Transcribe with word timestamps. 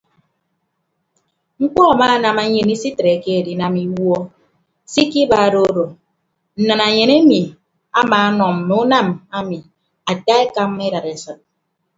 Mkpọ 1.61 1.81
amaanam 1.93 2.37
enyen 2.45 2.69
isitreke 2.75 3.29
edinam 3.39 3.75
iwuo 3.85 4.19
se 4.91 4.99
ikiba 5.05 5.37
odo 5.47 5.59
odo 5.69 5.85
nnanaenyen 6.59 7.11
emi 7.17 7.41
amaanọ 7.99 8.45
mme 8.55 8.73
unam 8.83 9.07
emi 9.37 9.59
ata 10.11 10.31
ekamba 10.43 10.81
idadesịd. 10.89 11.39